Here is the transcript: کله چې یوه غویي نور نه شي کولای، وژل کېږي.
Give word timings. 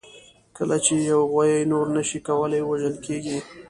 کله 0.57 0.75
چې 0.85 0.93
یوه 1.09 1.25
غویي 1.31 1.61
نور 1.71 1.85
نه 1.95 2.01
شي 2.09 2.19
کولای، 2.27 2.61
وژل 2.65 2.95
کېږي. 3.05 3.37